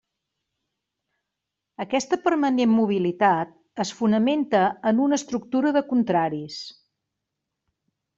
[1.83, 6.57] Aquesta permanent mobilitat es fonamenta en una estructura de contraris.